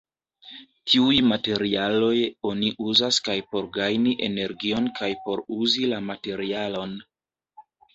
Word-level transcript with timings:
Tiuj 0.93 1.19
materialoj 1.31 2.15
oni 2.53 2.73
uzas 2.87 3.21
kaj 3.29 3.37
por 3.53 3.71
gajni 3.79 4.17
energion 4.33 4.93
kaj 5.01 5.15
por 5.29 5.49
uzi 5.63 5.97
la 5.97 6.05
materialon. 6.13 7.03